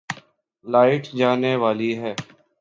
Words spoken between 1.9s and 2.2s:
ہے